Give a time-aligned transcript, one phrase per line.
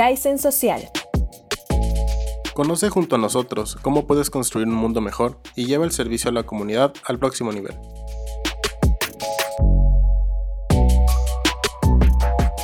[0.00, 0.88] Kaizen Social.
[2.54, 6.32] Conoce junto a nosotros cómo puedes construir un mundo mejor y lleva el servicio a
[6.32, 7.76] la comunidad al próximo nivel.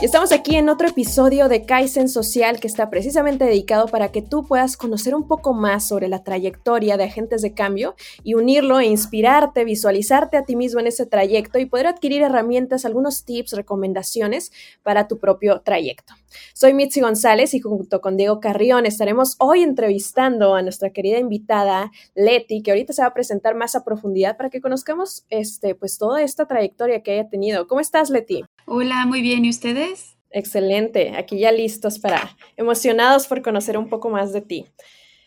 [0.00, 4.22] Y estamos aquí en otro episodio de Kaizen Social que está precisamente dedicado para que
[4.22, 8.80] tú puedas conocer un poco más sobre la trayectoria de agentes de cambio y unirlo
[8.80, 13.52] e inspirarte, visualizarte a ti mismo en ese trayecto y poder adquirir herramientas, algunos tips,
[13.52, 16.14] recomendaciones para tu propio trayecto.
[16.54, 21.90] Soy Mitzi González y junto con Diego Carrión estaremos hoy entrevistando a nuestra querida invitada
[22.14, 25.98] Leti, que ahorita se va a presentar más a profundidad para que conozcamos este, pues,
[25.98, 27.66] toda esta trayectoria que haya tenido.
[27.66, 28.44] ¿Cómo estás, Leti?
[28.66, 29.44] Hola, muy bien.
[29.44, 30.16] ¿Y ustedes?
[30.30, 31.16] Excelente.
[31.16, 34.66] Aquí ya listos para, emocionados por conocer un poco más de ti.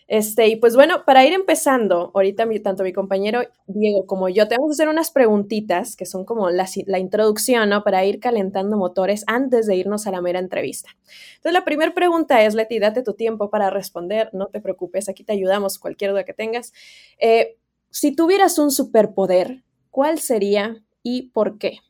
[0.09, 4.55] Este, y pues bueno, para ir empezando, ahorita tanto mi compañero Diego como yo te
[4.57, 7.83] vamos a hacer unas preguntitas que son como la, la introducción, ¿no?
[7.83, 10.89] Para ir calentando motores antes de irnos a la mera entrevista.
[11.35, 15.23] Entonces, la primera pregunta es, Leti, date tu tiempo para responder, no te preocupes, aquí
[15.23, 16.73] te ayudamos, cualquier duda que tengas.
[17.19, 17.57] Eh,
[17.91, 21.81] si tuvieras un superpoder, ¿cuál sería y por qué?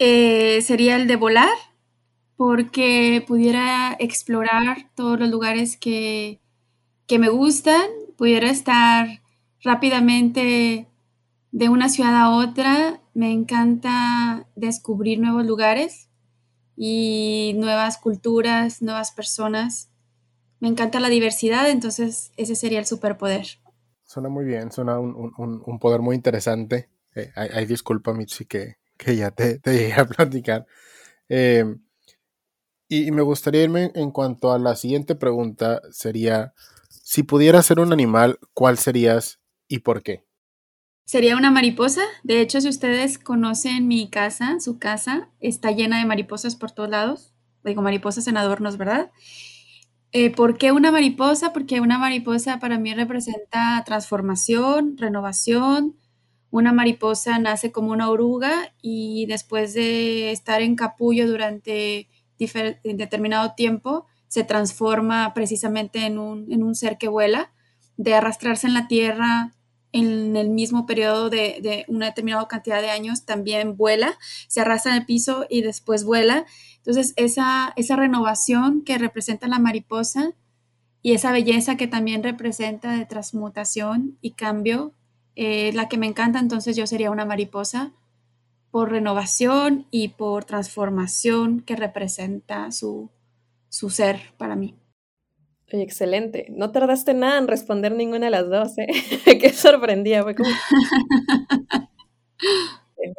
[0.00, 1.56] Eh, sería el de volar,
[2.36, 6.40] porque pudiera explorar todos los lugares que,
[7.10, 9.20] que me gustan, pudiera estar
[9.64, 10.86] rápidamente
[11.50, 13.00] de una ciudad a otra.
[13.14, 16.08] Me encanta descubrir nuevos lugares
[16.76, 19.90] y nuevas culturas, nuevas personas.
[20.60, 23.44] Me encanta la diversidad, entonces ese sería el superpoder.
[24.04, 26.90] Suena muy bien, suena un, poder muy interesante.
[27.16, 30.64] Eh, disculpa, Mitzi, que, que ya te, te llegué a platicar.
[31.28, 31.64] Eh,
[32.86, 36.54] y, me gustaría irme en cuanto a la siguiente pregunta, sería,
[37.10, 40.24] si pudieras ser un animal, ¿cuál serías y por qué?
[41.04, 42.02] Sería una mariposa.
[42.22, 46.88] De hecho, si ustedes conocen mi casa, su casa está llena de mariposas por todos
[46.88, 47.34] lados.
[47.64, 49.10] Digo, mariposas en adornos, ¿verdad?
[50.12, 51.52] Eh, ¿Por qué una mariposa?
[51.52, 55.96] Porque una mariposa para mí representa transformación, renovación,
[56.52, 62.08] una mariposa nace como una oruga y después de estar en capullo durante
[62.84, 67.50] determinado tiempo, se transforma precisamente en un, ser que vuela,
[67.96, 69.52] de arrastrarse en la tierra
[69.90, 74.98] en el mismo periodo de, una determinada cantidad de años, también vuela, se arrastra en
[74.98, 76.46] el piso y después vuela.
[76.76, 80.32] Entonces, esa, esa renovación que representa la mariposa
[81.02, 84.94] y esa belleza que también representa de transmutación y cambio
[85.34, 87.90] eh, la que me encanta, entonces yo sería una mariposa
[88.70, 93.10] por renovación y por transformación que representa su,
[93.80, 94.76] su ser para mí.
[95.68, 96.46] excelente.
[96.50, 98.88] No tardaste nada en responder ninguna de las dos, ¿eh?
[99.40, 100.50] Qué sorprendida, fue como...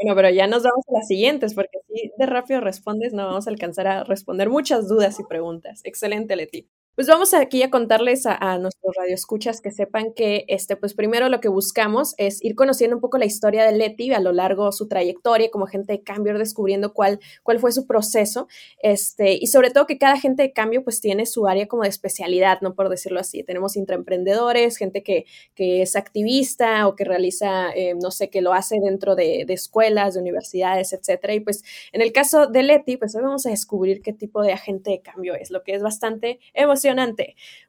[0.04, 3.48] bueno, pero ya nos vamos a las siguientes, porque si de rápido respondes, no vamos
[3.48, 5.82] a alcanzar a responder muchas dudas y preguntas.
[5.84, 6.70] Excelente, Leti.
[6.94, 11.40] Pues vamos aquí a contarles a, nuestros radioescuchas que sepan que, este, pues primero lo
[11.40, 14.72] que buscamos es ir conociendo un poco la historia de Leti a lo largo de
[14.74, 18.50] su trayectoria como gente de cambio, descubriendo cuál, cuál fue su proceso,
[18.84, 21.90] este, y sobre todo que cada gente de cambio pues tiene su área como de
[21.90, 22.76] especialidad, ¿no?
[22.76, 23.42] Por decirlo así.
[23.42, 25.26] Tenemos intraemprendedores, gente que,
[25.56, 29.54] que es activista o que realiza, eh, no sé, que lo hace dentro de, de,
[29.54, 31.36] escuelas, de universidades, etcétera.
[31.36, 31.64] Y pues
[31.94, 35.02] en el caso de Leti, pues hoy vamos a descubrir qué tipo de agente de
[35.02, 36.81] cambio es, lo que es bastante emocionante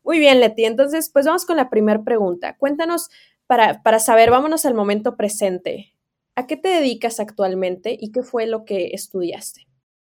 [0.05, 0.65] muy bien, Leti.
[0.65, 2.57] Entonces, pues vamos con la primera pregunta.
[2.57, 3.11] Cuéntanos,
[3.47, 5.95] para, para saber, vámonos al momento presente.
[6.35, 9.67] ¿A qué te dedicas actualmente y qué fue lo que estudiaste?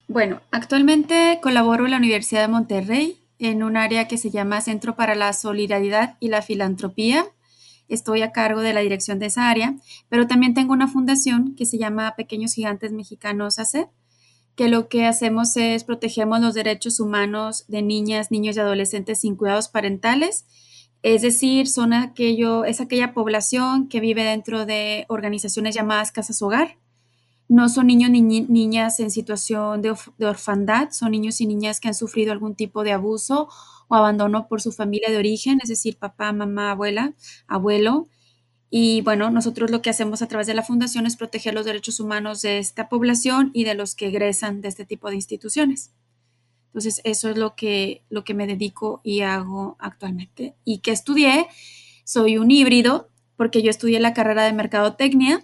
[0.07, 4.95] Bueno, actualmente colaboro en la Universidad de Monterrey en un área que se llama Centro
[4.95, 7.25] para la Solidaridad y la Filantropía.
[7.87, 9.75] Estoy a cargo de la dirección de esa área,
[10.09, 13.89] pero también tengo una fundación que se llama Pequeños Gigantes Mexicanos AC,
[14.59, 19.37] que lo que hacemos es protegemos los derechos humanos de niñas, niños y adolescentes sin
[19.37, 20.45] cuidados parentales.
[21.01, 26.75] Es decir, son aquello, es aquella población que vive dentro de organizaciones llamadas casas hogar.
[27.47, 31.87] No son niños ni niñas en situación de, de orfandad, son niños y niñas que
[31.87, 33.47] han sufrido algún tipo de abuso
[33.87, 37.13] o abandono por su familia de origen, es decir, papá, mamá, abuela,
[37.47, 38.09] abuelo,
[38.69, 41.99] y bueno, nosotros lo que hacemos a través de la fundación es proteger los derechos
[41.99, 45.91] humanos de esta población y de los que egresan de este tipo de instituciones.
[46.67, 50.55] Entonces, eso es lo que, lo que me dedico y hago actualmente.
[50.65, 51.47] ¿Y que estudié?
[52.03, 55.43] Soy un híbrido, porque yo estudié la carrera de mercadotecnia.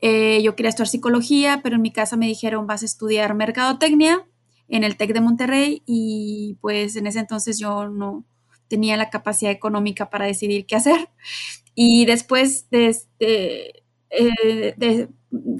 [0.00, 4.26] Eh, yo quería estudiar psicología, pero en mi casa me dijeron, vas a estudiar mercadotecnia
[4.68, 8.24] en el TEC de Monterrey y pues en ese entonces yo no
[8.68, 11.08] tenía la capacidad económica para decidir qué hacer.
[11.74, 15.08] Y después de, este, eh, de,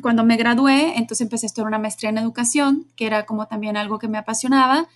[0.00, 3.76] cuando me gradué, entonces empecé a estudiar una maestría en educación, que era como también
[3.76, 4.88] algo que me apasionaba.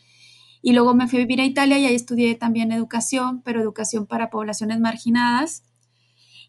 [0.62, 4.06] Y luego me fui a vivir a Italia y ahí estudié también educación, pero educación
[4.06, 5.64] para poblaciones marginadas.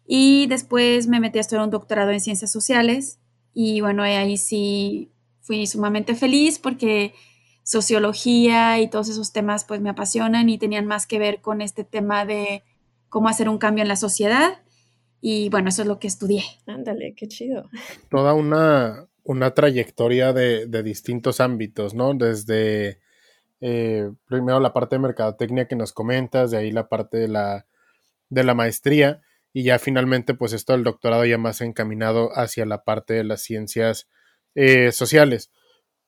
[0.06, 3.18] Y después me metí a estudiar un doctorado en ciencias sociales
[3.54, 5.10] y bueno, ahí sí
[5.40, 7.14] fui sumamente feliz porque
[7.62, 11.84] sociología y todos esos temas pues me apasionan y tenían más que ver con este
[11.84, 12.64] tema de
[13.08, 14.62] cómo hacer un cambio en la sociedad.
[15.20, 16.42] Y bueno, eso es lo que estudié.
[16.66, 17.70] Ándale, qué chido.
[18.10, 22.14] Toda una, una trayectoria de, de distintos ámbitos, ¿no?
[22.14, 23.00] Desde
[23.64, 27.66] eh, primero la parte de mercadotecnia que nos comentas, de ahí la parte de la,
[28.28, 29.22] de la maestría
[29.52, 33.42] y ya finalmente pues esto del doctorado ya más encaminado hacia la parte de las
[33.42, 34.08] ciencias
[34.56, 35.52] eh, sociales.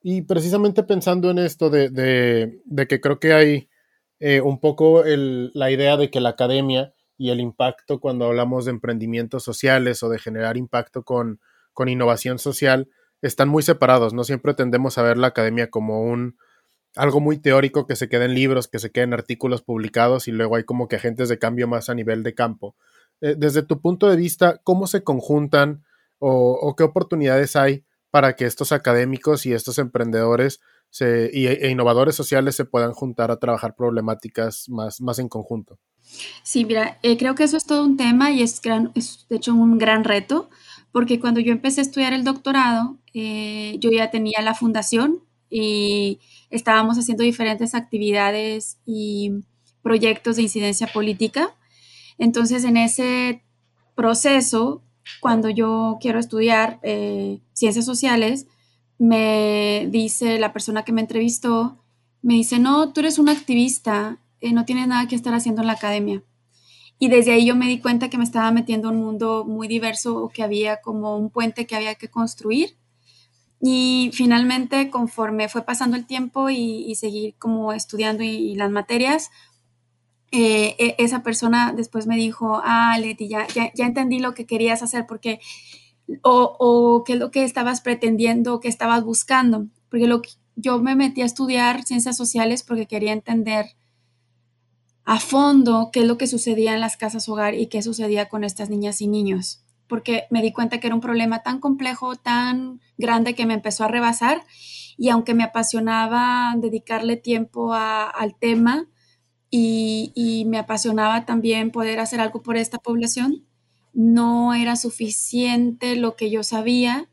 [0.06, 3.70] Y precisamente pensando en esto de, de, que creo que hay
[4.20, 8.72] eh, un poco la idea de que la academia y el impacto cuando hablamos de
[8.72, 11.40] emprendimientos sociales o de generar impacto con,
[11.72, 12.90] con innovación social
[13.22, 16.36] están muy separados, no siempre tendemos a ver la academia como un
[16.96, 20.32] algo muy teórico que se queda en libros, que se queda en artículos publicados y
[20.32, 22.76] luego hay como que agentes de cambio más a nivel de campo.
[23.22, 25.82] Eh, desde tu punto de vista, ¿cómo se conjuntan
[26.18, 30.60] o, qué oportunidades hay para que estos académicos y estos emprendedores
[31.00, 35.80] e innovadores sociales se puedan juntar a trabajar problemáticas más, más en conjunto?
[36.44, 39.52] Sí, mira, eh, creo que eso es todo un tema y es, gran, de hecho
[39.52, 40.48] un gran reto,
[40.92, 45.18] porque cuando yo empecé a estudiar el doctorado, eh, yo ya tenía la fundación
[45.50, 46.20] y
[46.50, 49.42] estábamos haciendo diferentes actividades y
[49.82, 51.56] proyectos de incidencia política.
[52.18, 53.42] Entonces, en ese
[53.96, 54.83] proceso,
[55.20, 58.46] cuando yo quiero estudiar eh, ciencias sociales,
[58.98, 61.78] me dice la persona que me entrevistó,
[62.22, 65.66] me dice, no, tú eres un activista, eh, no tienes nada que estar haciendo en
[65.66, 66.22] la academia.
[66.98, 69.68] Y desde ahí yo me di cuenta que me estaba metiendo en un mundo muy
[69.68, 72.76] diverso, que había como un puente que había que construir
[73.66, 79.30] y finalmente, conforme fue pasando el tiempo y, seguir como estudiando y, las materias,
[80.34, 84.82] eh, e, esa persona después me dijo, ah, Leti, ya, ya, entendí lo que querías
[84.82, 85.38] hacer porque,
[86.22, 89.66] o, o, qué es lo que estabas pretendiendo, qué estabas buscando.
[89.88, 90.22] Porque lo,
[90.56, 93.76] yo me metí a estudiar ciencias sociales porque quería entender
[95.04, 98.42] a fondo qué es lo que sucedía en las casas hogar y qué sucedía con
[98.42, 102.80] estas niñas y niños porque me di cuenta que era un problema tan complejo, tan
[102.96, 104.42] grande que me empezó a rebasar
[104.96, 108.88] y aunque me apasionaba dedicarle tiempo al tema
[109.56, 113.44] y, me apasionaba también poder hacer algo por esta población,
[113.92, 117.08] no era suficiente lo que yo sabía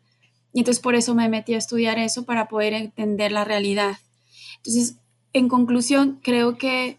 [0.52, 3.98] y entonces por eso me metí a estudiar eso para poder entender la realidad.
[4.58, 4.98] Entonces,
[5.34, 6.98] en conclusión, creo que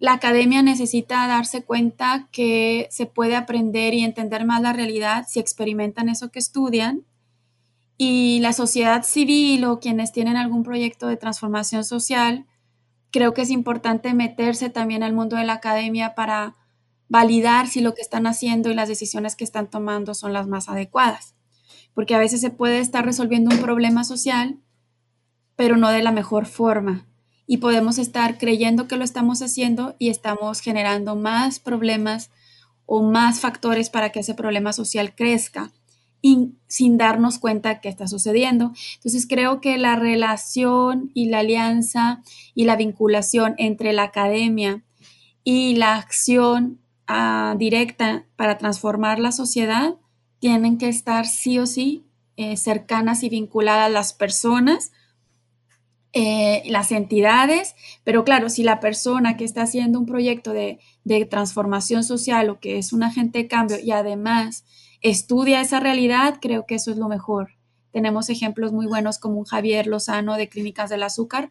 [0.00, 5.38] la academia necesita darse cuenta que se puede aprender y entender más la realidad si
[5.38, 7.04] experimentan eso que estudian.
[7.96, 12.46] Y la sociedad civil o quienes tienen algún proyecto de transformación social,
[13.12, 16.56] creo que es importante meterse también al mundo de la academia para
[17.08, 20.68] validar si lo que están haciendo y las decisiones que están tomando son las más
[20.68, 21.36] adecuadas.
[21.94, 24.58] Porque a veces se puede estar resolviendo un problema social,
[25.54, 27.06] pero no de la mejor forma
[27.46, 32.30] y podemos estar creyendo que lo estamos haciendo y estamos generando más problemas
[32.86, 35.70] o más factores para que ese problema social crezca
[36.22, 38.72] sin darnos cuenta que está sucediendo.
[38.94, 42.22] Entonces creo que la relación y la alianza
[42.54, 44.84] y la vinculación entre la academia
[45.44, 49.96] y la acción ah, directa para transformar la sociedad
[50.38, 52.04] tienen que estar sí o sí
[52.36, 54.92] eh, cercanas y vinculadas las personas
[56.14, 57.74] eh, las entidades,
[58.04, 60.78] pero claro, si la persona que está haciendo un proyecto de,
[61.30, 64.64] transformación social o que es un agente de cambio y además
[65.02, 67.50] estudia esa realidad, creo que eso es lo mejor.
[67.90, 71.50] Tenemos ejemplos muy buenos como un Javier Lozano de Clínicas del Azúcar,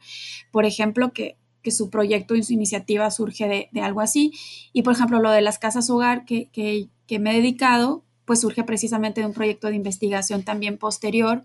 [0.52, 1.38] por ejemplo, que,
[1.70, 4.34] su proyecto y su iniciativa surge de, algo así.
[4.74, 8.64] Y por ejemplo, lo de las casas hogar que, que me he dedicado, pues surge
[8.64, 11.44] precisamente de un proyecto de investigación también posterior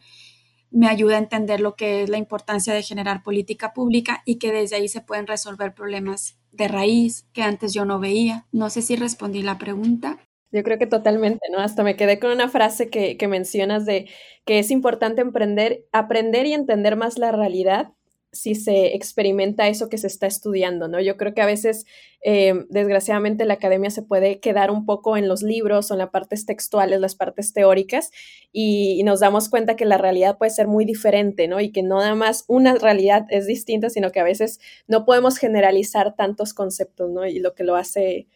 [0.70, 4.52] me ayuda a entender lo que es la importancia de generar política pública y que
[4.52, 8.46] desde ahí se pueden resolver problemas de raíz que antes yo no veía.
[8.52, 10.18] No sé si respondí la pregunta.
[10.52, 11.58] Yo creo que totalmente, ¿no?
[11.58, 14.08] Hasta me quedé con una frase que, que mencionas de
[14.44, 17.92] que es importante emprender, aprender y entender más la realidad
[18.36, 21.00] si se experimenta eso que se está estudiando, ¿no?
[21.00, 21.86] Yo creo que a veces,
[22.22, 26.10] eh, desgraciadamente, la academia se puede quedar un poco en los libros o en las
[26.10, 28.10] partes textuales, las partes teóricas,
[28.52, 31.60] y, nos damos cuenta que la realidad puede ser muy diferente, ¿no?
[31.60, 35.38] Y que no nada más una realidad es distinta, sino que a veces no podemos
[35.38, 37.24] generalizar tantos conceptos, ¿no?
[37.26, 38.26] Y lo que lo hace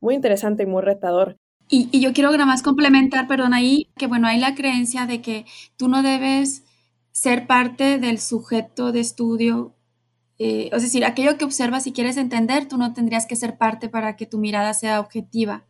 [0.00, 1.39] muy interesante y muy retador.
[1.70, 5.22] Y, y yo quiero nada más complementar, perdón, ahí, que bueno, hay la creencia de
[5.22, 5.46] que
[5.76, 6.64] tú no debes
[7.12, 9.74] ser parte del sujeto de estudio
[10.42, 13.90] eh, es decir, aquello que observas y quieres entender, tú no tendrías que ser parte
[13.90, 15.66] para que tu mirada sea objetiva.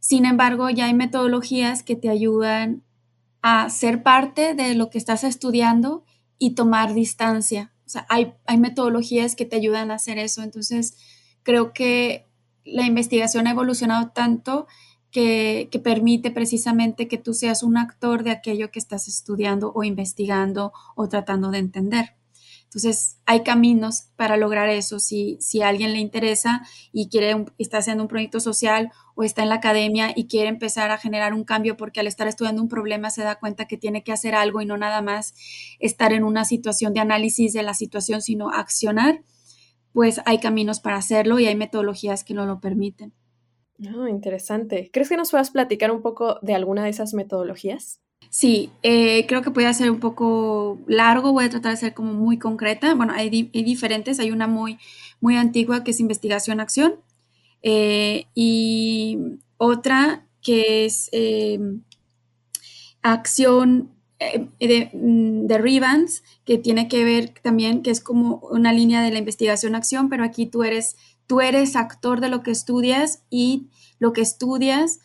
[0.00, 2.82] Sin embargo, ya hay metodologías que te ayudan
[3.42, 6.06] a ser parte de lo que estás estudiando
[6.38, 7.74] y tomar distancia.
[7.84, 10.42] O sea, hay, hay metodologías que te ayudan a hacer eso.
[10.42, 10.96] Entonces,
[11.42, 12.26] creo que
[12.64, 14.66] la investigación ha evolucionado tanto
[15.10, 20.72] que, permite precisamente que tú seas un actor de aquello que estás estudiando o investigando
[20.96, 22.14] o tratando de entender.
[22.64, 25.00] Entonces, hay caminos para lograr eso.
[25.00, 26.60] Si, si a alguien le interesa
[26.92, 30.90] y quiere, está haciendo un proyecto social o está en la academia y quiere empezar
[30.90, 34.04] a generar un cambio porque al estar estudiando un problema se da cuenta que tiene
[34.04, 35.34] que hacer algo y no nada más
[35.78, 39.22] estar en una situación de análisis de la situación, sino accionar,
[39.94, 43.14] pues hay caminos para hacerlo y hay metodologías que no lo permiten.
[43.94, 44.90] Oh, interesante.
[44.92, 48.00] ¿Crees que nos puedas platicar un poco de alguna de esas metodologías?
[48.30, 52.12] Sí, eh, creo que puede ser un poco largo, voy a tratar de ser como
[52.12, 52.94] muy concreta.
[52.94, 54.78] Bueno, hay, diferentes, hay una muy,
[55.20, 56.96] muy antigua que es investigación-acción
[57.62, 59.18] eh, y
[59.56, 61.82] otra que es em,
[63.02, 68.72] acción eh, de, mm, de Revans, que tiene que ver también, que es como una
[68.72, 70.96] línea de la investigación-acción, pero aquí tú eres,
[71.28, 73.68] tú eres actor de lo que estudias y
[74.00, 74.98] lo que estudias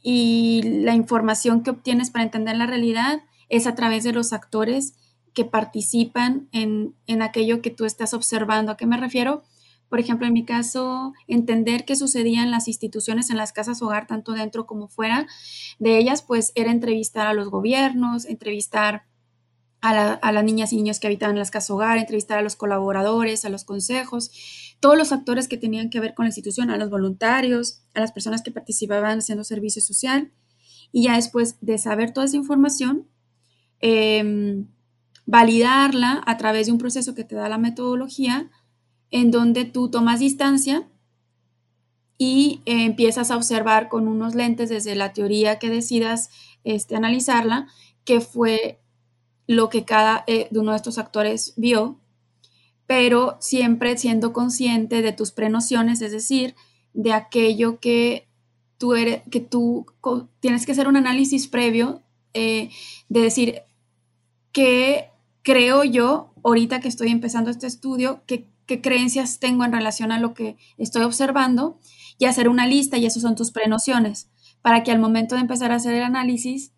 [0.00, 4.94] y la información que obtienes para entender la realidad es a través de los actores
[5.34, 8.72] que participan en, en, aquello que tú estás observando.
[8.72, 9.42] ¿A qué me refiero?
[9.88, 14.06] Por ejemplo, en mi caso, entender qué sucedía en las instituciones, en las casas hogar,
[14.06, 15.26] tanto dentro como fuera
[15.80, 19.04] de ellas, pues era entrevistar a los gobiernos, entrevistar
[19.80, 23.44] a, las niñas y niños que habitaban en las casas hogar, entrevistar a los colaboradores,
[23.44, 24.30] a los consejos,
[24.80, 28.12] todos los actores que tenían que ver con la institución, a los voluntarios, a las
[28.12, 30.32] personas que participaban haciendo servicio social.
[30.90, 33.06] Y ya después de saber toda esa información,
[33.80, 34.66] em,
[35.26, 38.50] validarla a través de un proceso que te da la metodología,
[39.10, 40.88] en donde tú tomas distancia
[42.18, 46.30] y eh, empiezas a observar con unos lentes desde la teoría que decidas
[46.64, 47.68] este, analizarla,
[48.04, 48.80] que fue
[49.46, 51.99] lo que cada eh, uno de estos actores vio,
[52.90, 56.56] pero siempre siendo consciente de tus prenociones, es decir,
[56.92, 58.26] de aquello que
[58.78, 59.86] tú, eres, que tú
[60.40, 62.02] tienes que hacer un análisis previo
[62.34, 62.68] eh,
[63.08, 63.62] de decir
[64.50, 65.10] qué
[65.42, 70.18] creo yo ahorita que estoy empezando este estudio, qué, qué creencias tengo en relación a
[70.18, 71.78] lo que estoy observando
[72.18, 74.32] y hacer una lista y eso son tus prenociones
[74.62, 76.72] para que al momento de empezar a hacer el análisis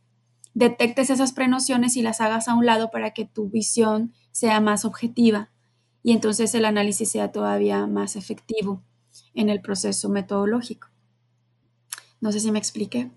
[0.53, 4.85] detectes esas prenociones y las hagas a un lado para que tu visión sea más
[4.85, 5.52] objetiva
[6.03, 8.83] y entonces el análisis sea todavía más efectivo
[9.35, 10.89] en el proceso metodológico.
[12.21, 13.11] No sé si me expliqué.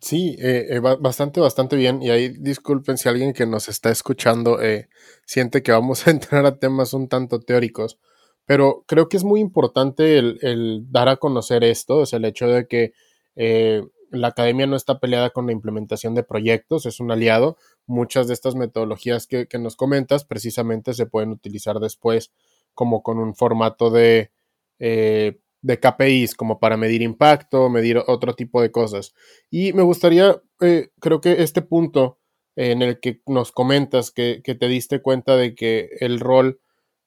[0.00, 2.02] Sí, eh, eh, bastante, bastante bien.
[2.02, 4.88] Y ahí disculpen si alguien que nos está escuchando eh,
[5.26, 7.98] siente que vamos a entrar a temas un tanto teóricos,
[8.46, 12.46] pero creo que es muy importante el, el dar a conocer esto, es el hecho
[12.48, 12.92] de que
[14.10, 17.56] la academia no está peleada con la implementación de proyectos, es un aliado.
[17.90, 22.32] Muchas de estas metodologías que, nos comentas precisamente se pueden utilizar después
[22.74, 24.30] como con un formato de,
[24.78, 29.14] eh, de KPIs, como para medir impacto, medir otro tipo de cosas.
[29.50, 32.18] Y me gustaría, eh, creo que este punto
[32.56, 36.60] en el que nos comentas que, que te diste cuenta de que el rol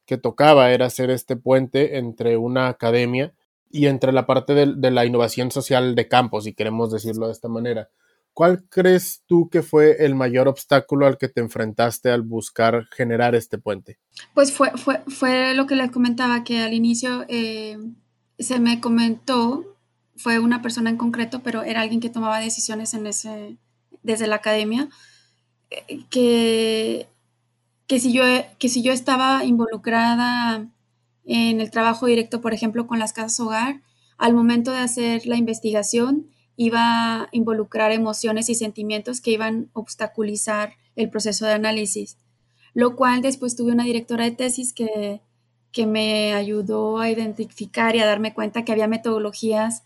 [0.06, 3.34] que tocaba era ser este puente entre una academia
[3.74, 7.48] y entre la parte de, la innovación social de campo, si queremos decirlo de esta
[7.48, 7.90] manera.
[8.34, 13.36] ¿Cuál crees tú que fue el mayor obstáculo al que te enfrentaste al buscar generar
[13.36, 14.00] este puente?
[14.34, 17.78] Pues fue, fue, fue lo que les comentaba, que al inicio eh,
[18.40, 19.66] se me comentó,
[20.18, 23.58] fue una persona en concreto, pero era alguien que tomaba decisiones en ese,
[24.02, 24.90] desde la academia,
[25.70, 27.08] eh, que,
[27.86, 28.24] que, si yo,
[28.58, 30.68] que si yo estaba involucrada
[31.26, 33.82] en el trabajo directo, por ejemplo, con las casas hogar,
[34.18, 39.80] al momento de hacer la investigación iba a involucrar emociones y sentimientos que iban a
[39.80, 42.18] obstaculizar el proceso de análisis,
[42.74, 45.22] lo cual después tuve una directora de tesis que,
[45.72, 49.84] que me ayudó a identificar y a darme cuenta que había metodologías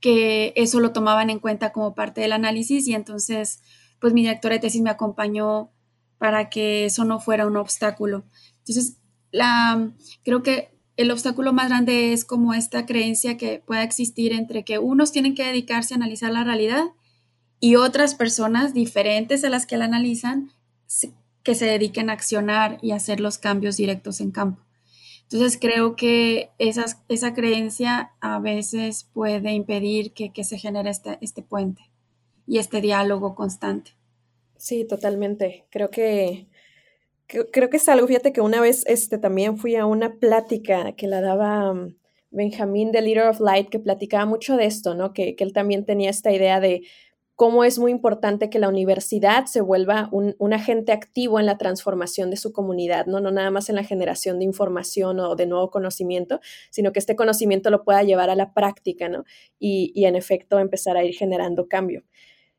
[0.00, 3.60] que eso lo tomaban en cuenta como parte del análisis y entonces
[4.00, 5.70] pues mi directora de tesis me acompañó
[6.18, 8.24] para que eso no fuera un obstáculo.
[8.58, 8.98] Entonces,
[9.30, 9.90] la,
[10.24, 14.78] creo que el obstáculo más grande es como esta creencia que pueda existir entre que
[14.78, 16.84] unos tienen que dedicarse a analizar la realidad
[17.58, 20.52] y otras personas diferentes a las que la analizan
[21.42, 24.62] que se dediquen a accionar y hacer los cambios directos en campo.
[25.22, 31.90] Entonces creo que esa creencia a veces puede impedir que, se genere este, este puente
[32.46, 33.92] y este diálogo constante.
[34.58, 35.64] Sí, totalmente.
[35.70, 36.49] Creo que
[37.52, 41.06] creo que es algo, fíjate que una vez este, también fui a una plática que
[41.06, 41.94] la daba um,
[42.30, 45.12] Benjamín, de Leader of Light, que platicaba mucho de esto, ¿no?
[45.12, 46.82] Que, que, él también tenía esta idea de
[47.34, 51.56] cómo es muy importante que la universidad se vuelva un, un, agente activo en la
[51.56, 53.18] transformación de su comunidad, ¿no?
[53.18, 57.16] no nada más en la generación de información o de nuevo conocimiento, sino que este
[57.16, 59.24] conocimiento lo pueda llevar a la práctica ¿no?
[59.58, 62.04] y, y en efecto empezar a ir generando cambio.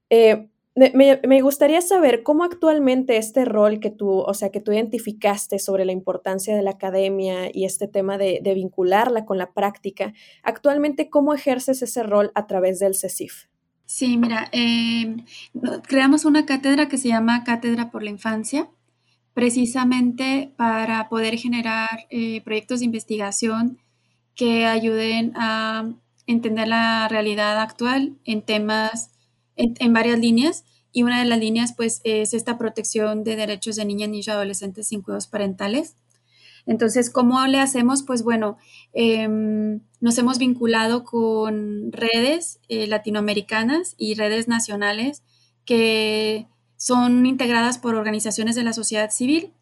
[0.09, 5.59] Eh, me, gustaría saber cómo actualmente este rol que tú, o sea, que tú identificaste
[5.59, 10.13] sobre la importancia de la academia y este tema de, de vincularla con la práctica,
[10.43, 13.51] actualmente cómo ejerces ese rol a través del CECIF.
[13.91, 15.17] Sí, mira, eh,
[15.85, 18.69] creamos una cátedra que se llama Cátedra por la Infancia,
[19.33, 23.79] precisamente para poder generar eh, proyectos de investigación
[24.33, 25.91] que ayuden a
[26.25, 29.11] entender la realidad actual en temas,
[29.80, 30.65] en, varias líneas.
[30.91, 34.32] Y una de las líneas, pues, es esta protección de derechos de niñas, niños y
[34.32, 35.96] adolescentes sin cuidados parentales.
[36.65, 38.03] Entonces, ¿cómo le hacemos?
[38.03, 38.58] Pues bueno,
[38.94, 45.24] em, nos hemos vinculado con redes eh, latinoamericanas y redes nacionales
[45.65, 49.53] que son integradas por organizaciones de la sociedad civil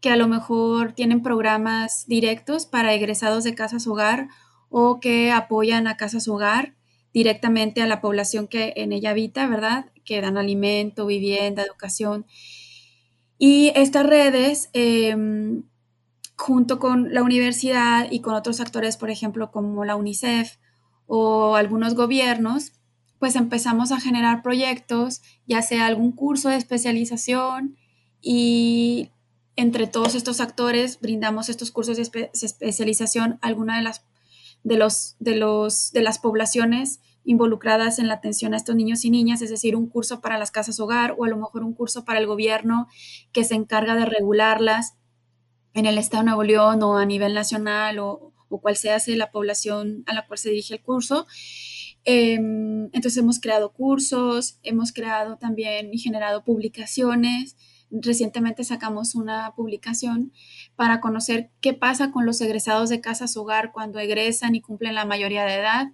[0.00, 4.28] que a lo mejor tienen programas directos para egresados de casas hogar
[4.68, 6.75] o que apoyan a casas hogar
[7.16, 9.86] directamente a la población que en ella habita, ¿verdad?
[10.04, 12.26] Que dan alimento, vivienda, educación.
[13.38, 15.62] Y estas redes em,
[16.36, 20.58] junto con la universidad y con otros actores, por ejemplo, como la UNICEF
[21.06, 22.72] o algunos gobiernos,
[23.18, 27.78] pues empezamos a generar proyectos, ya sea algún curso de especialización
[28.20, 29.10] y
[29.56, 34.04] entre todos estos actores brindamos estos cursos de, especialización a alguna de las,
[34.64, 39.10] de, los, de, los, de las poblaciones involucradas en la atención a estos niños y
[39.10, 42.04] niñas, es decir, un curso para las casas hogar o a lo mejor un curso
[42.04, 42.86] para el gobierno
[43.32, 44.94] que se encarga de regularlas
[45.74, 50.02] en el Estado de Nuevo León o a nivel nacional o, cual sea la población
[50.06, 51.26] a la cual se dirige el curso.
[52.04, 57.56] Em, entonces hemos creado cursos, hemos creado también y generado publicaciones.
[57.90, 60.32] Recientemente sacamos una publicación
[60.74, 65.04] para conocer qué pasa con los egresados de casas hogar cuando egresan y cumplen la
[65.04, 65.88] mayoría de edad,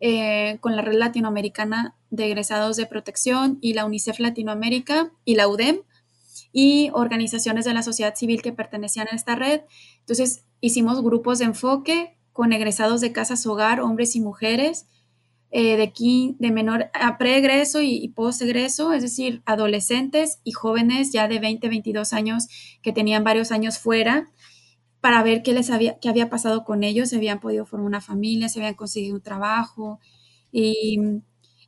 [0.00, 5.46] eh, con la Red Latinoamericana de Egresados de Protección y la UNICEF Latinoamérica y la
[5.46, 5.82] UDEM
[6.52, 9.60] y organizaciones de la sociedad civil que pertenecían a esta red.
[10.00, 14.86] Entonces hicimos grupos de enfoque con egresados de casas hogar, hombres y mujeres,
[15.50, 21.12] eh, de, aquí, de menor a preegreso y, y postegreso, es decir, adolescentes y jóvenes
[21.12, 22.46] ya de 20, 22 años
[22.82, 24.30] que tenían varios años fuera
[25.00, 28.00] para ver qué les había, qué había pasado con ellos, se habían podido formar una
[28.00, 30.00] familia, se habían conseguido un trabajo.
[30.52, 30.98] Y,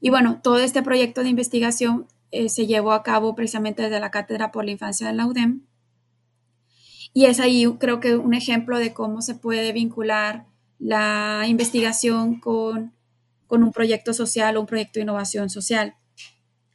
[0.00, 4.10] y bueno, todo este proyecto de investigación eh, se llevó a cabo precisamente desde la
[4.10, 5.62] Cátedra por la Infancia de la UDEM.
[7.14, 10.46] Y es ahí creo que un ejemplo de cómo se puede vincular
[10.78, 12.94] la investigación con,
[13.46, 15.94] con un proyecto social o un proyecto de innovación social.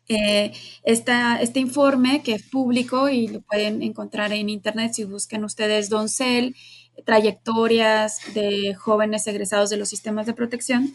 [0.09, 5.89] Eh, este informe que es público y lo pueden encontrar en internet si buscan ustedes
[5.89, 6.55] Doncel,
[7.05, 10.93] trayectorias de jóvenes egresados de los sistemas de protección,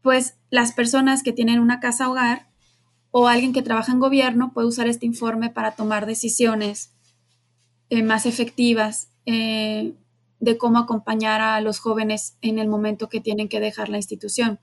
[0.00, 2.46] pues las personas que tienen una casa hogar
[3.10, 6.92] o alguien que trabaja en gobierno puede usar este informe para tomar decisiones
[7.90, 9.94] eh, más efectivas eh,
[10.38, 14.60] de cómo acompañar a los jóvenes en el momento que tienen que dejar la institución.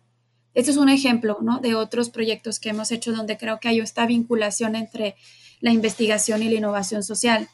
[0.54, 4.06] Este es un ejemplo de otros proyectos que hemos hecho donde creo que hay esta
[4.06, 5.16] vinculación entre
[5.62, 7.48] la investigación y la innovación social,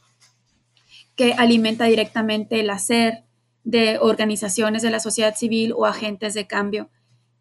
[1.15, 3.23] que alimenta directamente el hacer
[3.63, 6.89] de organizaciones de la sociedad civil o agentes de cambio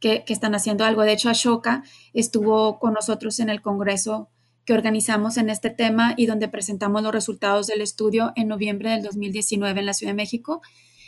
[0.01, 1.03] que, están haciendo algo.
[1.03, 4.29] De hecho, Ashoka estuvo con nosotros en el Congreso
[4.64, 9.03] que organizamos en este tema y donde presentamos los resultados del estudio en noviembre del
[9.03, 10.61] 2019 en la Ciudad de México,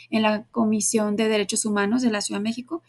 [0.09, 2.81] en la Comisión de Derechos Humanos de la Ciudad de México.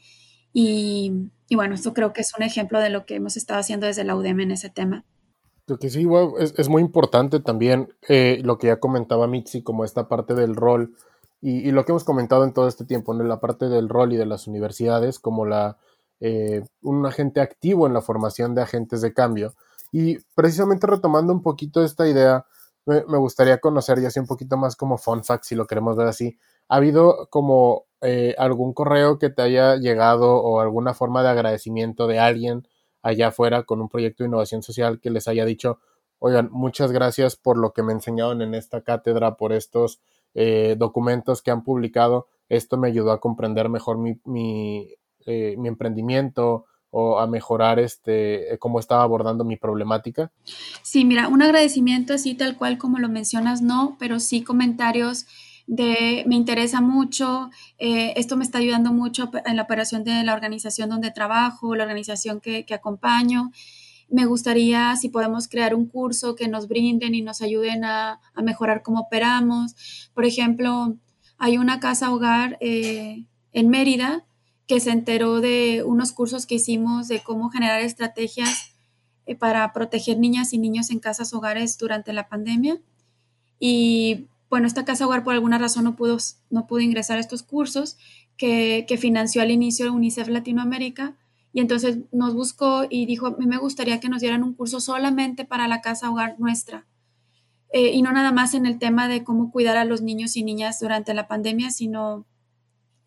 [0.53, 4.05] Y, bueno, esto creo que es un ejemplo de lo que hemos estado haciendo desde
[4.05, 5.05] la UDEM en ese tema.
[5.67, 6.07] Lo que sí,
[6.39, 10.95] es, muy importante también eh, lo que ya comentaba Mitzi, como esta parte del rol
[11.43, 14.17] y, lo que hemos comentado en todo este tiempo, en la parte del rol y
[14.17, 15.77] de las universidades, como la,
[16.21, 19.55] eh, un agente activo en la formación de agentes de cambio.
[19.91, 22.47] Y precisamente retomando un poquito esta idea,
[22.87, 26.07] me, gustaría conocer ya así un poquito más como fun fact, si lo queremos ver
[26.07, 26.39] así.
[26.69, 32.09] ¿Ha habido como eh, algún correo que te haya llegado o alguna forma de agradecimiento
[32.09, 32.67] de alguien
[33.01, 35.79] allá afuera con un proyecto de innovación social que les haya dicho,
[36.19, 40.01] oigan, muchas gracias por lo que me enseñaron en esta cátedra, por estos
[40.35, 44.95] eh, documentos que han publicado, esto me ayudó a comprender mejor mi, mi,
[45.27, 50.31] eh, mi emprendimiento o a mejorar este cómo estaba abordando mi problemática?
[50.83, 55.27] Sí, mira, un agradecimiento así tal cual como lo mencionas, no, pero sí comentarios
[55.73, 60.35] de me interesa mucho, eh, esto me está ayudando mucho en la operación de la
[60.35, 63.53] organización donde trabajo, la organización que, acompaño.
[64.11, 68.83] Me gustaría si podemos crear un curso que nos brinden y nos ayuden a, mejorar
[68.83, 70.11] cómo operamos.
[70.13, 70.95] Por ejemplo,
[71.39, 74.27] hay una casa hogar eh, en Mérida
[74.67, 78.75] que se enteró de unos cursos que hicimos de cómo generar estrategias
[79.25, 82.79] eh, para proteger niñas y niños en casas hogares durante la pandemia.
[83.59, 86.19] Y bueno, esta casa hogar por alguna razón no pudo,
[86.51, 87.97] no pudo ingresar a estos cursos
[88.37, 91.17] que, financió al inicio UNICEF Latinoamérica.
[91.55, 94.79] Y entonces nos buscó y dijo, a mí me gustaría que nos dieran un curso
[94.81, 96.87] solamente para la casa hogar nuestra.
[97.73, 100.43] Eh, y no nada más en el tema de cómo cuidar a los niños y
[100.43, 102.27] niñas durante la pandemia, sino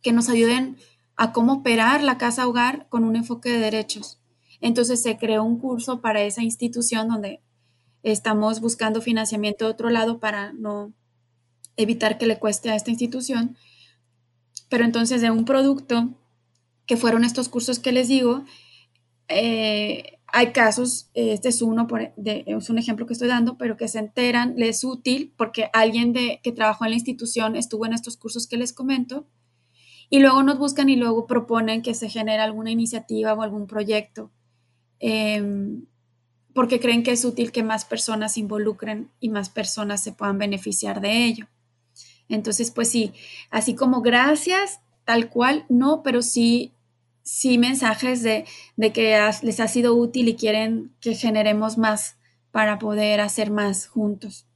[0.02, 0.78] que nos ayuden
[1.16, 4.20] a cómo operar la casa hogar con un enfoque de derechos.
[4.62, 7.44] Entonces se creó un curso para esa institución donde
[8.02, 10.92] estamos buscando financiamiento de otro lado para no
[11.78, 13.58] evitar que le cueste a esta institución.
[14.70, 16.14] Pero entonces de un producto,
[16.86, 18.46] que fueron estos cursos que les digo,
[19.28, 21.88] eh, hay casos, este es uno,
[22.26, 26.14] es un ejemplo que estoy dando, pero que se enteran, les es útil porque alguien
[26.14, 29.28] de, que trabajó en la institución estuvo en estos cursos que les comento,
[30.10, 34.32] y luego nos buscan y luego proponen que se genere alguna iniciativa o algún proyecto,
[35.00, 35.86] em,
[36.54, 40.38] porque creen que es útil que más personas se involucren y más personas se puedan
[40.38, 41.48] beneficiar de ello.
[42.30, 43.14] Entonces, pues sí,
[43.50, 46.74] así como gracias, tal cual, no, pero sí,
[47.24, 52.18] sí mensajes de, de que les ha sido útil y quieren que generemos más
[52.52, 54.48] para poder hacer más juntos.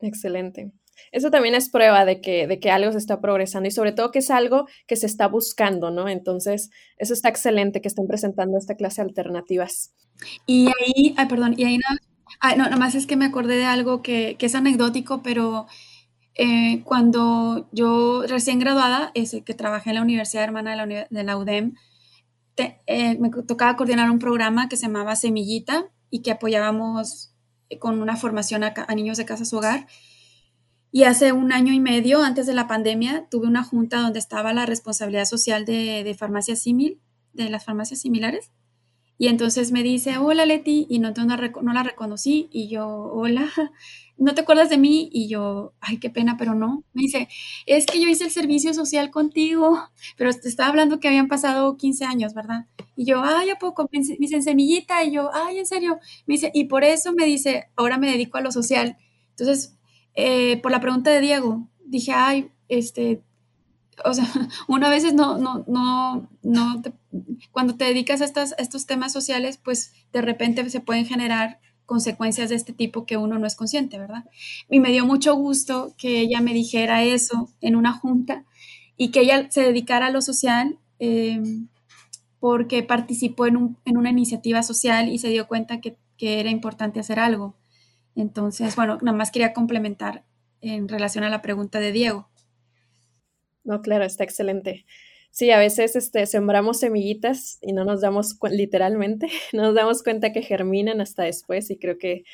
[0.00, 0.72] Excelente.
[1.10, 4.10] Eso también es prueba de que, de que algo se está progresando y sobre todo
[4.10, 6.08] que es algo que se está buscando, ¿no?
[6.08, 9.94] Entonces, eso está excelente que estén presentando esta clase de alternativas.
[10.46, 14.02] Y ahí, ay, perdón, y ahí no, no, nomás es que me acordé de algo
[14.02, 15.66] que, que es anecdótico, pero
[16.34, 21.24] eh, cuando yo recién graduada, ese, que trabajé en la Universidad Hermana de la, de
[21.24, 21.74] la UDEM,
[22.86, 27.34] eh, me tocaba coordinar un programa que se llamaba Semillita y que apoyábamos
[27.80, 29.86] con una formación a, niños de casas hogar.
[30.90, 34.52] Y hace un año y medio, antes de la pandemia, tuve una junta donde estaba
[34.52, 37.00] la responsabilidad social de, de farmacias símil,
[37.32, 38.52] de las farmacias similares.
[39.16, 42.48] Y entonces me dice, hola Leti, y no, no la reconocí.
[42.52, 43.48] Y yo, hola,
[44.16, 45.08] ¿no te acuerdas de mí?
[45.12, 46.84] Y yo, ay, qué pena, pero no.
[46.92, 47.28] Me dice,
[47.66, 49.78] es que yo hice el servicio social contigo,
[50.16, 52.66] pero te estaba hablando que habían pasado 15 años, ¿verdad?
[52.96, 53.88] Y yo, ay, ¿a poco?
[53.92, 55.98] Me dice, semillita, y yo, ay, ¿en serio?
[56.26, 58.96] Me dice, y por eso me dice, ahora me dedico a lo social.
[59.30, 59.76] Entonces,
[60.14, 63.22] eh, por la pregunta de Diego, dije, ay, este,
[64.04, 64.24] o sea,
[64.68, 66.82] una veces no, no, no, no,
[67.50, 71.60] cuando te dedicas a, estas, a estos temas sociales, pues de repente se pueden generar
[71.92, 74.24] consecuencias de este tipo que uno no es consciente, ¿verdad?
[74.70, 78.46] Y me dio mucho gusto que ella me dijera eso en una junta
[78.96, 81.68] y que ella se dedicara a lo social em,
[82.40, 87.18] porque participó en, una iniciativa social y se dio cuenta que, que, era importante hacer
[87.20, 87.58] algo.
[88.16, 90.24] Entonces, bueno, nada más quería complementar
[90.62, 92.30] en relación a la pregunta de Diego.
[93.64, 94.86] No, claro, está excelente.
[95.32, 100.30] Sí, a veces este, sembramos semillitas y no nos damos literalmente, no nos damos cuenta
[100.30, 102.24] que germinan hasta después y creo que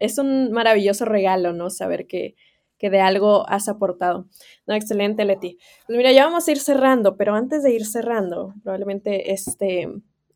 [0.00, 1.70] es un, maravilloso regalo, ¿no?
[1.70, 2.36] Saber que,
[2.76, 4.26] que de algo has aportado.
[4.66, 5.56] No, excelente, Leti.
[5.86, 9.88] Pues mira, ya vamos a ir cerrando, pero antes de ir cerrando, probablemente este,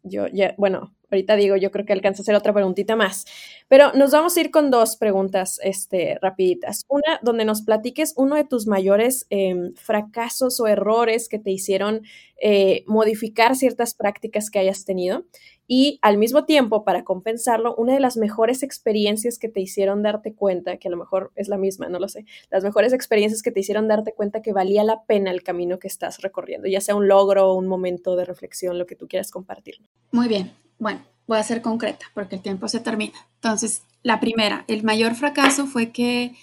[0.03, 3.27] yo ya, bueno, ahorita digo, yo creo que alcanza a hacer otra preguntita más.
[3.69, 6.85] Pero nos vamos a ir con dos preguntas este, rapiditas.
[6.89, 12.03] Una, donde nos platiques uno de tus mayores em, fracasos o errores que te hicieron
[12.43, 15.25] eh, modificar ciertas prácticas que hayas tenido.
[15.73, 20.35] Y al mismo tiempo, para compensarlo, una de las mejores experiencias que te hicieron darte
[20.35, 23.53] cuenta, que a lo mejor es la misma, no lo sé, las mejores experiencias que
[23.53, 26.97] te hicieron darte cuenta que valía la pena el camino que estás recorriendo, ya sea
[26.97, 29.77] un logro un momento de reflexión, lo que tú quieras compartir.
[30.11, 30.51] Muy bien.
[30.81, 33.15] Bueno, voy a ser concreta porque el tiempo se termina.
[33.37, 36.35] Entonces, la primera, el mayor fracaso fue que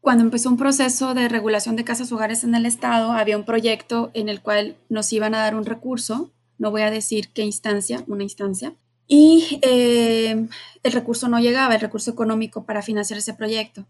[0.00, 4.10] cuando empezó un proceso de regulación de casas hogares en el Estado, había un proyecto
[4.12, 8.04] en el cual nos iban a dar un recurso, no voy a decir qué instancia,
[8.06, 8.74] una instancia,
[9.08, 10.46] y eh,
[10.82, 13.86] el recurso no llegaba, el recurso económico para financiar ese proyecto.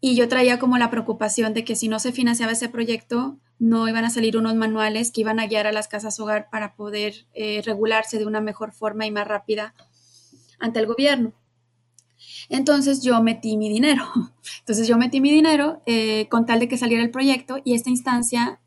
[0.00, 3.88] Y yo traía como la preocupación de que si no se financiaba ese proyecto, no
[3.88, 7.28] iban a salir unos manuales que iban a guiar a las casas hogar para poder
[7.32, 9.72] eh, regularse de una mejor forma y más rápida
[10.58, 11.32] ante el gobierno.
[12.48, 14.02] Entonces yo metí mi dinero.
[14.58, 17.88] Entonces yo metí mi dinero eh, con tal de que saliera el proyecto y esta
[17.88, 18.58] instancia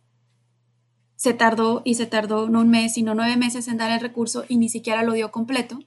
[1.18, 4.46] se tardó y se tardó no un mes, sino nueve meses en dar el recurso
[4.48, 5.78] y ni siquiera lo dio completo.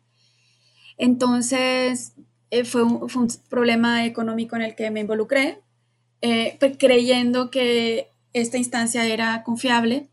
[0.99, 2.13] Entonces,
[2.51, 3.09] eh, fue, un,
[3.49, 5.63] problema económico en el que me involucré,
[6.21, 10.11] pues, creyendo que esta instancia era confiable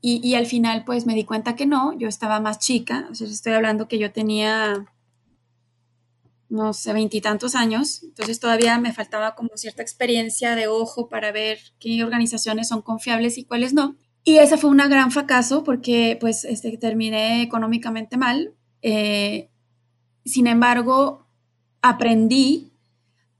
[0.00, 3.12] y, y, al final pues me di cuenta que no, yo estaba más chica, o
[3.12, 4.86] estoy hablando que yo tenía,
[6.48, 11.58] no sé, veintitantos años, entonces todavía me faltaba como cierta experiencia de ojo para ver
[11.80, 13.96] qué organizaciones son confiables y cuáles no.
[14.22, 18.54] Y ese fue un gran fracaso porque pues este, terminé económicamente mal.
[18.82, 19.50] Eh,
[20.24, 21.28] sin embargo,
[21.80, 22.72] aprendí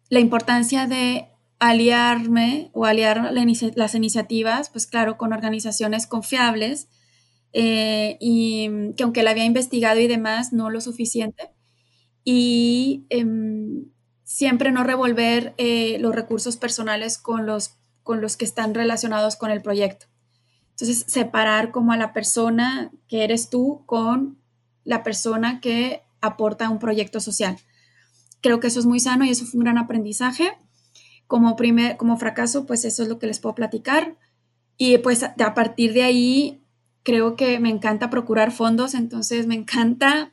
[0.09, 6.89] la importancia de aliarme o aliar las iniciativas, pues claro, con organizaciones confiables
[7.53, 11.51] eh, y que aunque la había investigado y demás, no lo suficiente.
[12.25, 13.25] Y eh,
[14.25, 19.51] siempre no revolver eh, los recursos personales con los, con los que están relacionados con
[19.51, 20.07] el proyecto.
[20.71, 24.39] Entonces, separar como a la persona que eres tú con
[24.85, 27.57] la persona que aporta un proyecto social.
[28.43, 30.53] Creo que eso es muy sano y eso fue un gran aprendizaje.
[31.27, 34.17] Como, primer, como fracaso, pues eso es lo que les puedo platicar.
[34.77, 36.63] Y pues a partir de ahí,
[37.03, 40.33] creo que me encanta procurar fondos, entonces me encanta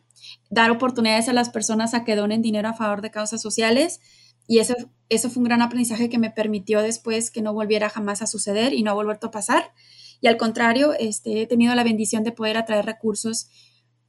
[0.49, 4.01] dar oportunidades a las personas a que donen dinero a favor de causas sociales.
[4.47, 4.73] Y eso,
[5.09, 8.73] eso fue un gran aprendizaje que me permitió después que no volviera jamás a suceder
[8.73, 9.71] y no ha vuelto a pasar.
[10.19, 13.47] Y al contrario, este, he tenido la bendición de poder atraer recursos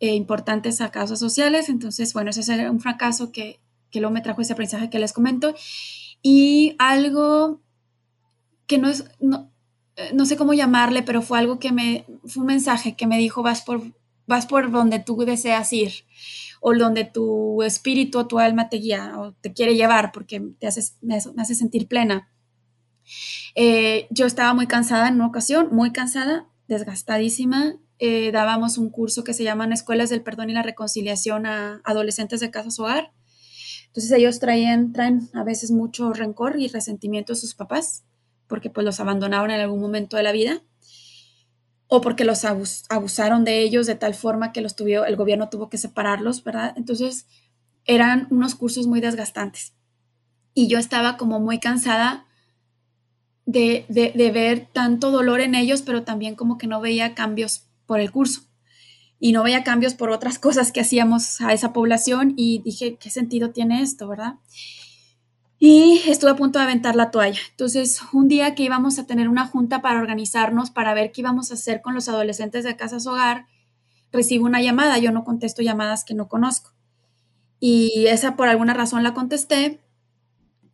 [0.01, 1.69] eh, importantes a causas sociales.
[1.69, 5.13] Entonces, bueno, ese es un fracaso que, que luego me trajo ese aprendizaje que les
[5.13, 5.55] comento.
[6.27, 7.61] Y algo
[8.67, 9.53] que no es, no,
[9.97, 13.19] eh, no, sé cómo llamarle, pero fue algo que me, fue un mensaje que me
[13.19, 13.83] dijo, vas por,
[14.27, 15.93] vas por donde tú deseas ir
[16.63, 20.67] o donde tu espíritu o tu alma te guía o te quiere llevar porque te
[20.67, 22.33] haces, me, hace sentir plena.
[23.55, 27.75] Eh, yo estaba muy cansada en una ocasión, muy cansada, desgastadísima.
[27.99, 32.41] Eh, dábamos un curso que se llaman Escuelas del Perdón y la Reconciliación a adolescentes
[32.41, 33.13] de casas hogar
[33.95, 38.03] entonces ellos traían, traen a veces mucho rencor y resentimiento a sus papás
[38.49, 40.63] porque pues los abandonaron en algún momento de la vida
[41.87, 45.69] o porque los abusaron de ellos de tal forma que los tuvo, el gobierno tuvo
[45.69, 46.75] que separarlos, ¿verdad?
[46.77, 47.29] Entonces
[47.85, 49.75] eran unos cursos muy desgastantes
[50.55, 52.27] y yo estaba como muy cansada
[53.47, 57.69] de, de, de ver tanto dolor en ellos, pero también como que no veía cambios
[57.87, 58.41] por el curso
[59.25, 63.09] y no veía cambios por otras cosas que hacíamos a esa población y dije, ¿qué
[63.09, 64.35] sentido tiene esto, verdad?
[65.59, 67.41] Y estuve a punto de aventar la toalla.
[67.53, 71.51] Entonces, un día que íbamos a tener una junta para organizarnos, para ver qué íbamos
[71.51, 73.47] a hacer con los adolescentes de Casas Hogar,
[74.13, 74.99] recibo una llamada.
[74.99, 76.75] Yo no contesto llamadas que no conozco.
[77.59, 79.81] Y esa por alguna razón la contesté.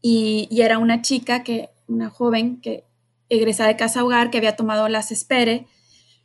[0.02, 2.84] Y, era una chica, que, una joven que
[3.28, 5.68] egresada de Casa Hogar, que había tomado las espere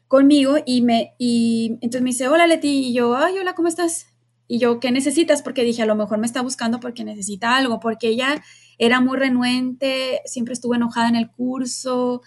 [0.08, 4.08] conmigo y me, y entonces me dice, hola Leti, y yo, ay, hola, ¿cómo estás?
[4.48, 5.42] Y yo, ¿qué necesitas?
[5.42, 8.44] Porque dije, a lo mejor me está buscando porque necesita algo, porque ella
[8.78, 12.22] era muy renuente, siempre estuvo enojada en el curso,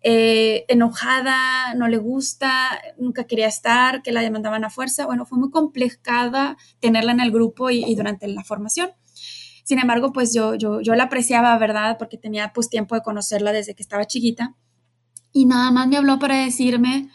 [0.00, 5.04] eh, enojada, no le gusta, nunca quería estar, que la demandaban a fuerza.
[5.04, 8.90] Bueno, fue muy complicada tenerla en el grupo y, y durante la formación.
[9.64, 11.98] Sin embargo, pues yo, yo, yo la apreciaba, ¿verdad?
[11.98, 14.54] Porque tenía pues tiempo de conocerla desde que estaba chiquita.
[15.30, 17.10] Y nada más me habló para decirme,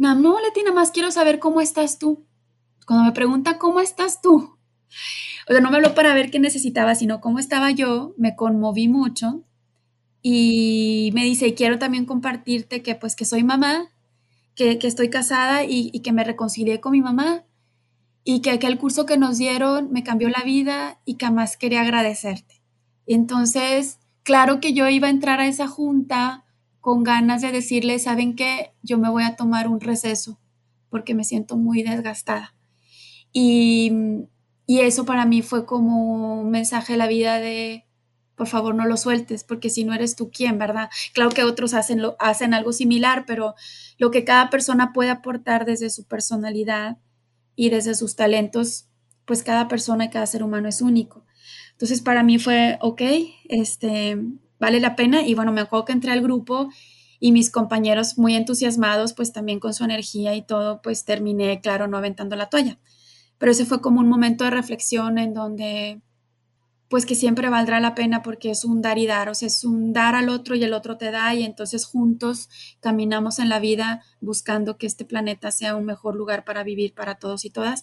[0.00, 2.26] no, Leti, nada más quiero saber cómo estás tú.
[2.86, 4.56] Cuando me pregunta cómo estás tú,
[5.48, 8.88] o sea, no me habló para ver qué necesitaba, sino cómo estaba yo, me conmoví
[8.88, 9.44] mucho
[10.22, 13.90] y me dice, quiero también compartirte que pues que soy mamá,
[14.54, 17.44] que, que estoy casada y, y, que me reconcilié con mi mamá
[18.24, 21.82] y que aquel curso que nos dieron me cambió la vida y que más quería
[21.82, 22.62] agradecerte.
[23.06, 26.44] Entonces, claro que yo iba a entrar a esa junta
[26.80, 28.72] con ganas de decirle, ¿saben qué?
[28.82, 30.38] Yo me voy a tomar un receso
[30.88, 32.54] porque me siento muy desgastada.
[33.32, 33.92] Y,
[34.66, 37.86] y eso para mí fue como un mensaje de la vida de,
[38.34, 40.88] por favor, no lo sueltes, porque si no eres tú, ¿quién, verdad?
[41.12, 43.54] Claro que otros hacen, lo, hacen algo similar, pero
[43.98, 46.98] lo que cada persona puede aportar desde su personalidad
[47.54, 48.88] y desde sus talentos,
[49.26, 51.26] pues cada persona y cada ser humano es único.
[51.72, 53.02] Entonces para mí fue, ok,
[53.48, 54.16] este,
[54.60, 55.26] vale la pena.
[55.26, 56.68] Y bueno, me acuerdo que entré al grupo
[57.18, 61.88] y mis compañeros muy entusiasmados, pues también con su energía y todo, pues terminé, claro,
[61.88, 62.78] no aventando la toalla.
[63.38, 66.00] Pero ese fue como un momento de reflexión en donde,
[66.88, 69.64] pues que siempre valdrá la pena porque es un dar y dar, o sea, es
[69.64, 72.48] un dar al otro y el otro te da y entonces juntos
[72.80, 77.16] caminamos en la vida buscando que este planeta sea un mejor lugar para vivir para
[77.16, 77.82] todos y todas.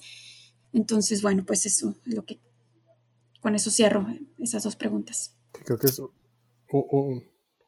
[0.73, 2.39] Entonces, bueno, pues eso es lo que,
[3.39, 4.07] con eso cierro
[4.39, 5.35] esas dos preguntas.
[5.63, 6.01] Creo que es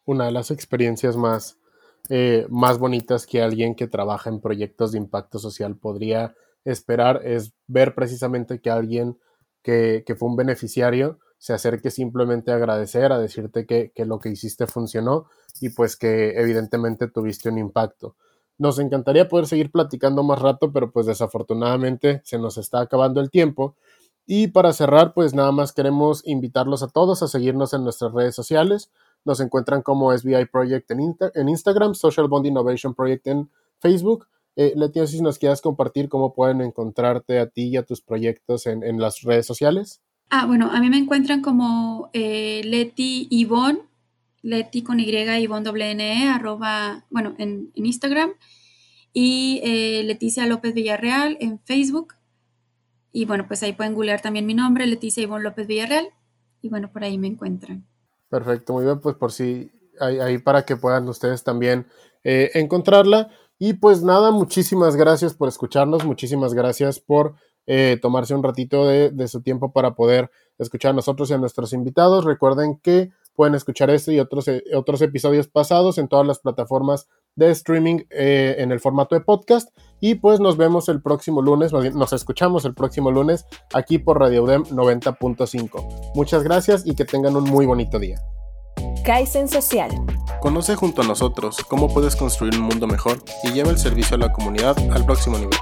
[0.05, 1.59] una de las experiencias más
[2.11, 6.33] eh, más bonitas que alguien que trabaja en proyectos de impacto social podría
[6.65, 9.19] esperar es ver precisamente que alguien
[9.61, 14.19] que, que fue un beneficiario se acerque simplemente a agradecer, a decirte que, que, lo
[14.19, 15.27] que hiciste funcionó
[15.61, 18.15] y pues que evidentemente tuviste un impacto.
[18.57, 23.29] Nos encantaría poder seguir platicando más rato, pero pues desafortunadamente se nos está acabando el
[23.29, 23.75] tiempo.
[24.31, 28.35] Y para cerrar, pues nada más queremos invitarlos a todos a seguirnos en nuestras redes
[28.35, 28.91] sociales.
[29.25, 34.27] Nos encuentran como SBI Project en, en Instagram, Social Bond Innovation Project en Facebook.
[34.55, 38.67] Eh, Leti, si nos quieras compartir cómo pueden encontrarte a ti y a tus proyectos
[38.67, 39.99] en, las redes sociales.
[40.29, 43.79] Ah, bueno, a mí me encuentran como eh, Leti Ivonne,
[44.43, 48.33] Leti con Y, Ivonne doble N, e, arroba, bueno, en, en Instagram,
[49.11, 52.18] y eh, Leticia López Villarreal en Facebook.
[53.11, 56.09] Y bueno, pues ahí pueden googlear también mi nombre, Leticia Ivonne López Villarreal,
[56.61, 57.85] y bueno, por ahí me encuentran.
[58.29, 61.87] Perfecto, muy bien, pues por si ahí, ahí para que puedan ustedes también
[62.23, 63.29] eh, encontrarla.
[63.57, 69.09] Y pues nada, muchísimas gracias por escucharnos, muchísimas gracias por eh, tomarse un ratito de,
[69.09, 72.23] de, su tiempo para poder escuchar a nosotros y a nuestros invitados.
[72.23, 77.07] Recuerden que pueden escuchar este y otros, eh, otros episodios pasados en todas las plataformas
[77.35, 79.69] de streaming eh, en el formato de podcast.
[79.99, 84.43] Y pues nos vemos el próximo lunes, nos escuchamos el próximo lunes aquí por Radio
[84.43, 86.13] UDEM 90.5.
[86.15, 88.19] Muchas gracias y que tengan un muy bonito día.
[89.03, 89.91] Kaizen Social.
[90.41, 94.19] Conoce junto a nosotros cómo puedes construir un mundo mejor y lleva el servicio a
[94.19, 95.57] la comunidad al próximo nivel.